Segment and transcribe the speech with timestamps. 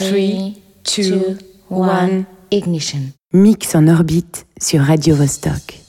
[0.00, 0.54] 3,
[0.96, 1.36] 2,
[1.70, 3.00] 1, ignition.
[3.34, 5.79] Mix en orbite sur Radio Vostok.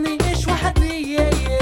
[0.00, 1.59] مني مش وحدي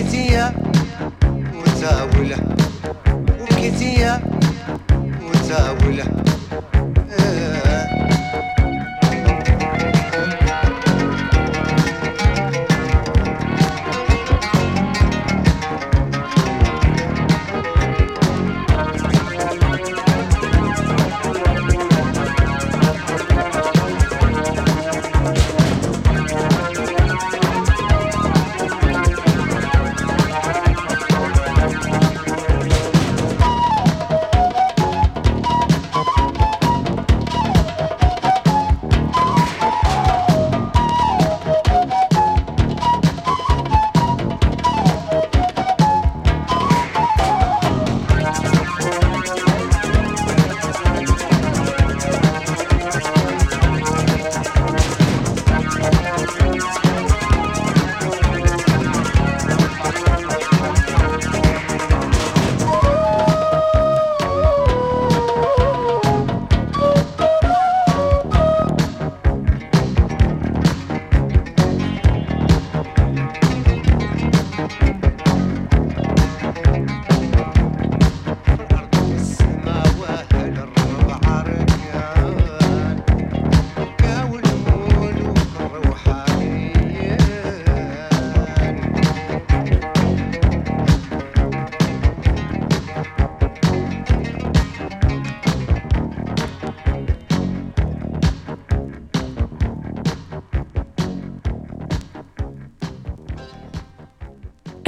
[0.00, 0.69] que tinha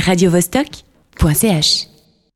[0.07, 1.92] radiovostok.ch